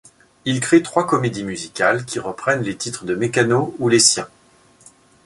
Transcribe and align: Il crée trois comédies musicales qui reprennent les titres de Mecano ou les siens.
Il 0.45 0.61
crée 0.61 0.81
trois 0.81 1.05
comédies 1.05 1.43
musicales 1.43 2.05
qui 2.05 2.17
reprennent 2.17 2.63
les 2.63 2.75
titres 2.75 3.05
de 3.05 3.13
Mecano 3.13 3.75
ou 3.77 3.87
les 3.87 3.99
siens. 3.99 4.27